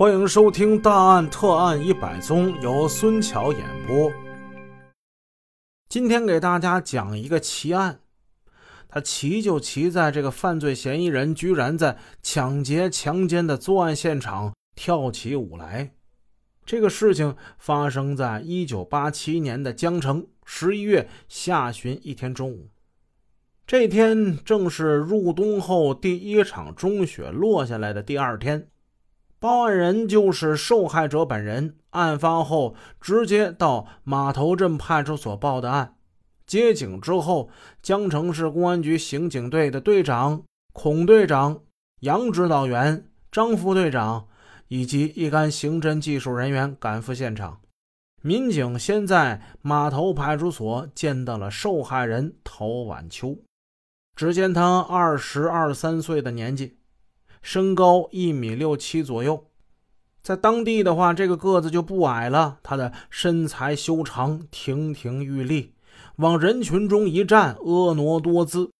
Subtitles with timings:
[0.00, 4.10] 欢迎收听《大案特案一百宗》，由孙桥演播。
[5.90, 8.00] 今天给大家讲一个奇案，
[8.88, 15.92] 他奇就奇在这个犯罪嫌疑人居然在抢劫、强奸的作案现场跳起舞来。
[16.64, 22.70] 这个事情发生在一九八七年的江城十一月下旬一天中午。
[23.66, 28.66] 这天正是入冬后第一场中雪落下来的第二天。
[29.40, 31.76] 报案人就是受害者本人。
[31.90, 35.96] 案发后，直接到码头镇派出所报的案。
[36.46, 37.48] 接警之后，
[37.82, 41.62] 江城市公安局刑警队的队长孔队长、
[42.00, 44.28] 杨指导员、张副队长
[44.68, 47.60] 以及一干刑侦技术人员赶赴现场。
[48.22, 53.38] 民警先在码头派出所见到了受害人陶晚秋。
[54.14, 56.76] 只见他二十二三岁的年纪。
[57.42, 59.46] 身高一米六七左右，
[60.22, 62.58] 在当地的话，这个个子就不矮了。
[62.62, 65.74] 他的身材修长，亭亭玉立，
[66.16, 68.70] 往人群中一站，婀娜多姿。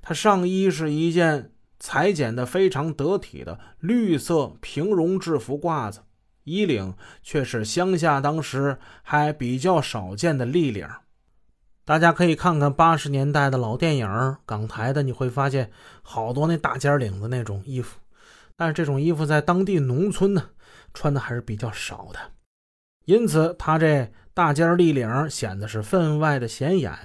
[0.00, 6.00] 他上衣是一件裁剪的非常得体的绿色平绒制服褂子，
[6.42, 10.88] 衣领却是乡下当时还比较少见的立领。
[11.84, 15.70] 大家可以看看八十年代的老电影，港台的，你会发现
[16.02, 17.98] 好多那大尖领的那种衣服，
[18.62, 20.50] 但是这种衣服在当地农村呢
[20.94, 22.20] 穿的还是比较少的，
[23.06, 26.96] 因此他这大尖立领显得是分外的显眼。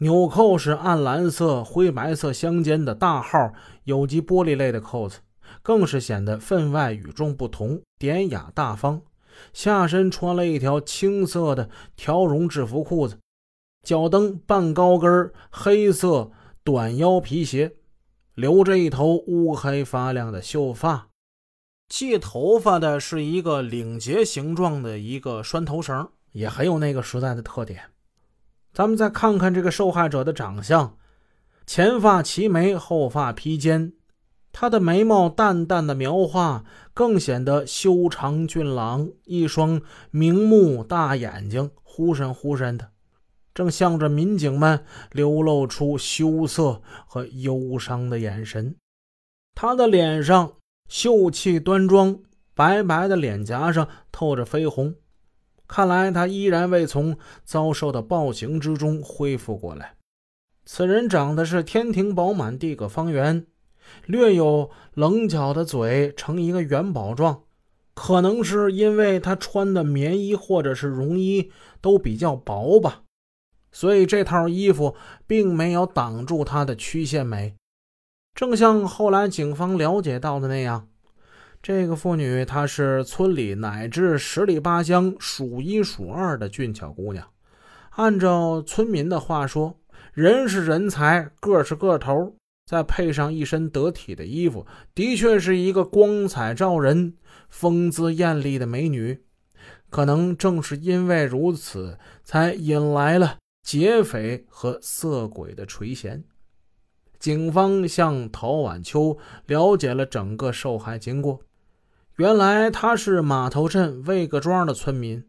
[0.00, 5.20] 纽扣是暗蓝色、灰白色相间的大号有机玻璃类的扣子，
[5.62, 9.00] 更是显得分外与众不同、典雅大方。
[9.54, 13.16] 下身穿了一条青色的条绒制服裤子。
[13.82, 16.30] 脚蹬半高跟黑色
[16.62, 17.76] 短腰皮鞋，
[18.38, 21.08] 留着一头乌黑发亮的秀发，
[21.88, 27.86] 系头发的是一个领结形状的一个拴头绳，也很有那个时代的特点。
[28.72, 30.96] 咱们再看看这个受害者的长相，
[31.66, 33.92] 前发齐眉，后发披肩，
[34.52, 39.82] 他的眉毛淡淡的描画，更显得修长俊朗，一双
[40.12, 42.90] 明目大眼睛，忽闪忽闪的。
[43.58, 48.76] 正向着民警们流露出羞涩和忧伤的眼神，
[49.52, 50.52] 他的脸上
[50.86, 52.20] 秀气端庄，
[52.54, 54.94] 白白的脸颊上透着绯红，
[55.66, 59.96] 看来他依然未从遭受的暴行之中恢复过来。
[60.64, 63.44] 此人长得是天庭饱满，地阁方圆，
[64.06, 67.42] 略有棱角的嘴呈一个元宝状，
[67.92, 73.02] 可能是因为他穿的棉衣或者是绒衣都比较薄吧。
[73.70, 74.96] 所以这套衣服
[75.26, 77.54] 并没有挡住她的曲线美，
[78.34, 80.88] 正像后来警方了解到的那样，
[81.62, 87.28] 这个妇女她是村里乃至十里八乡数一数二的俊俏姑娘。
[87.90, 89.78] 按照村民的话说，
[90.12, 97.14] 人是人才，个是个头，再配上一身得体的衣服，的确是一个光彩照人、
[97.48, 99.24] 风姿艳丽的美女。
[99.90, 103.38] 可能正是因为如此，才引来了。
[103.68, 106.22] 劫匪和色鬼的垂涎，
[107.18, 111.40] 警方向陶晚秋了解了整个受害经过。
[112.16, 115.22] 原来她是码头镇魏各庄的村民，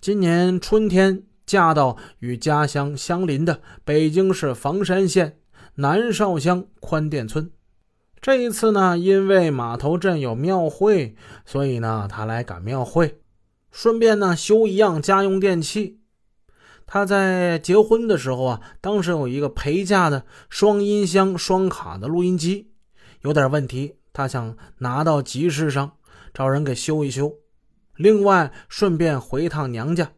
[0.00, 5.40] 今年春天嫁到与家乡相邻的北京市房山县
[5.74, 7.50] 南邵乡宽甸村。
[8.22, 11.14] 这一次呢，因为码头镇有庙会，
[11.44, 13.20] 所以呢，他来赶庙会，
[13.70, 15.98] 顺便呢修一样家用电器。
[16.92, 22.70] 他在结婚的时候啊，当时有一个陪嫁的双音箱、双卡的录音机，
[23.22, 25.92] 有点问题，他想拿到集市上
[26.34, 27.32] 找人给修一修。
[27.96, 30.10] 另外，顺便回趟娘家。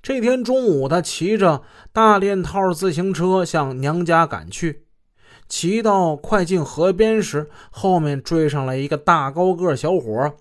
[0.00, 1.60] 这天中午，他骑着
[1.92, 4.86] 大链套自行车向娘家赶去。
[5.50, 10.34] 骑到快进河边时，后面追上来一个大高个小伙，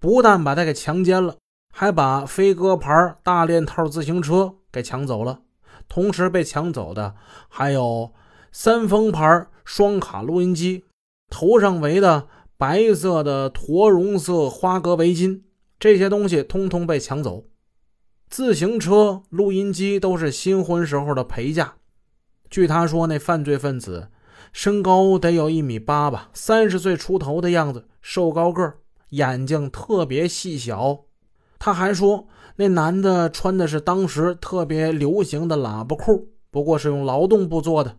[0.00, 1.36] 不但把他给强奸了，
[1.72, 4.56] 还把飞鸽牌大链套自行车。
[4.74, 5.42] 给抢走了，
[5.88, 7.14] 同时被抢走的
[7.48, 8.12] 还有
[8.50, 10.84] 三丰牌双卡录音机，
[11.30, 12.26] 头上围的
[12.56, 15.42] 白色的驼绒色花格围巾，
[15.78, 17.44] 这些东西通通被抢走。
[18.28, 21.74] 自行车、录音机都是新婚时候的陪嫁。
[22.50, 24.10] 据他说，那犯罪分子
[24.52, 28.74] 身高得有一米八吧，三十岁出头的样子，瘦高个
[29.10, 31.04] 眼睛特别细小。
[31.60, 32.26] 他还说。
[32.56, 37.96] 那男的穿的是当时特别流行的喇叭裤，不过是用劳动布做的。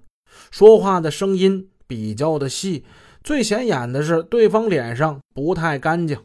[0.50, 2.86] 说话的声音比较的细，
[3.24, 6.18] 最显眼的是对方脸上不太干净，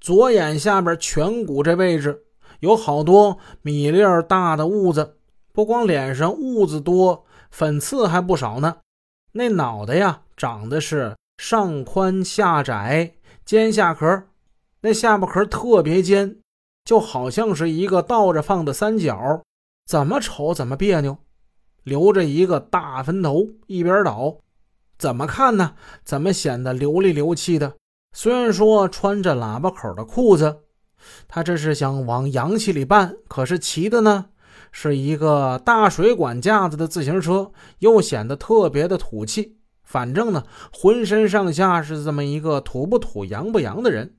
[0.00, 2.24] 左眼下边颧骨这位置
[2.60, 5.16] 有好多米粒儿大的痦子，
[5.52, 8.78] 不光脸上痦子多，粉刺还不少呢。
[9.32, 14.24] 那脑袋呀，长得是上宽下窄，尖下壳，
[14.80, 16.36] 那下巴壳特别尖，
[16.84, 19.42] 就好像是一个倒着放的三角，
[19.86, 21.16] 怎么瞅怎么别扭。
[21.84, 24.38] 留着一个大分头，一边倒，
[24.98, 25.74] 怎么看呢？
[26.04, 27.74] 怎么显得流里流气的？
[28.14, 30.60] 虽然说穿着喇叭口的裤子，
[31.26, 34.26] 他这是想往洋气里办，可是骑的呢
[34.70, 37.50] 是一个大水管架子的自行车，
[37.80, 39.58] 又显得特别的土气。
[39.82, 44.14] 反正呢，浑身上下是这么一个土不土、洋不洋的人。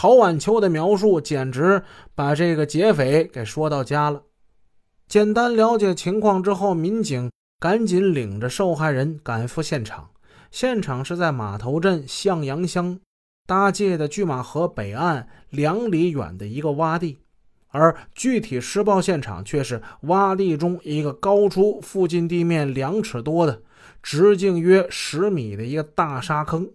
[0.00, 1.82] 陶晚秋的描述简直
[2.14, 4.22] 把这个劫匪给说到家了。
[5.08, 10.10] 简单了解情况之后，民警赶紧领着受害人赶赴现场。
[10.52, 13.00] 现场是在马头镇向阳乡
[13.44, 17.18] 搭界的拒马河北岸两里远的一个洼地，
[17.66, 23.62] 而具体施暴现场却是洼地中一个高出附近地面两尺多的、
[24.00, 26.70] 直径约十米的一个大沙坑。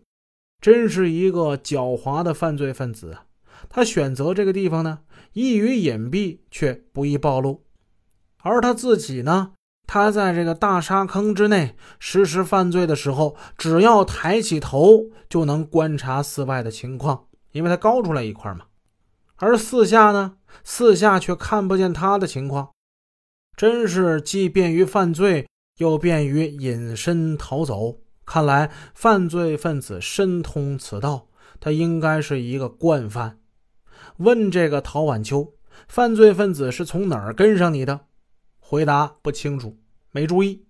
[0.64, 3.26] 真是一个狡猾的犯罪分子啊！
[3.68, 5.00] 他选择这个地方呢，
[5.34, 7.66] 易于隐蔽，却不易暴露。
[8.44, 9.52] 而他自己呢？
[9.86, 18.68] 他在这个大沙坑之内实施犯罪的时候，只要抬起头就能观察四外的情况，因为他高出来一块嘛。
[19.36, 22.72] 而四下呢，四下却看不见他的情况，
[23.58, 25.46] 真是既便于犯罪，
[25.80, 27.98] 又便于隐身逃走。
[28.26, 31.28] 看来犯罪分子深通此道，
[31.60, 33.40] 他应该是一个惯犯。
[34.18, 35.54] 问这个陶晚秋，
[35.88, 38.02] 犯罪分子是从哪儿跟上你的？
[38.60, 39.78] 回答不清楚，
[40.12, 40.66] 没注意。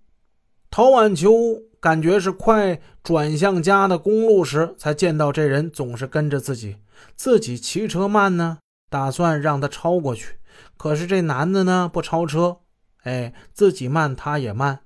[0.70, 1.30] 陶晚秋
[1.78, 6.78] 感觉是快转向家的公路时，才见到这人总是跟着自己。
[7.14, 8.58] 自己骑车慢呢，
[8.90, 10.38] 打算让他超过去。
[10.76, 12.58] 可是这男的呢，不超车，
[13.02, 14.80] 哎，自己慢他也慢。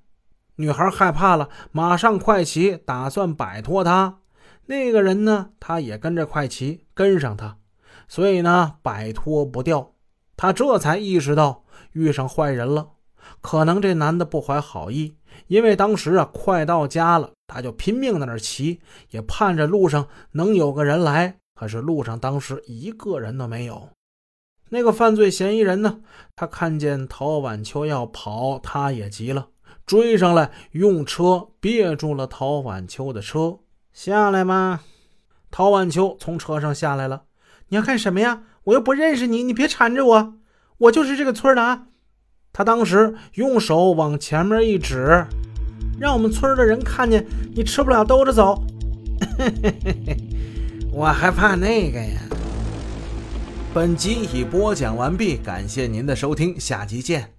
[0.60, 4.18] 女孩害怕了，马上快骑，打算摆脱他。
[4.66, 7.58] 那个人呢，他也跟着快骑，跟上他，
[8.08, 9.92] 所以呢，摆脱不掉。
[10.36, 11.62] 他这才意识到
[11.92, 12.88] 遇上坏人了。
[13.40, 15.16] 可能这男的不怀好意，
[15.46, 18.80] 因为当时啊快到家了，他就拼命在那骑，
[19.10, 21.36] 也盼着路上能有个人来。
[21.54, 23.90] 可是路上当时一个人都没有。
[24.70, 26.00] 那个犯罪嫌疑人呢？
[26.34, 29.48] 他看见陶晚秋要跑，他也急了，
[29.88, 33.60] 追上来用车别住了陶晚秋的车。
[33.90, 34.80] 下来吗？
[35.50, 37.22] 陶晚秋从车上下来了。
[37.68, 38.42] 你要干什么呀？
[38.64, 40.34] 我又不认识你，你别缠着我。
[40.76, 41.86] 我就是这个村的啊。
[42.52, 45.26] 他当时用手往前面一指，
[45.98, 48.62] 让我们村的人看见你吃不了兜着走。
[50.92, 52.20] 我还怕那个呀！
[53.72, 57.37] 本集已播讲完毕，感谢您的收听，下集见。